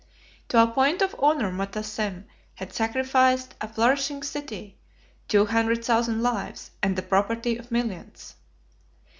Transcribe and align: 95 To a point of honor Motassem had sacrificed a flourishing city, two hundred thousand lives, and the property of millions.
95 0.47 0.47
To 0.47 0.63
a 0.63 0.73
point 0.73 1.01
of 1.03 1.15
honor 1.19 1.51
Motassem 1.51 2.23
had 2.55 2.73
sacrificed 2.73 3.53
a 3.61 3.67
flourishing 3.67 4.23
city, 4.23 4.79
two 5.27 5.45
hundred 5.45 5.85
thousand 5.85 6.23
lives, 6.23 6.71
and 6.81 6.95
the 6.95 7.03
property 7.03 7.55
of 7.55 7.69
millions. 7.69 8.33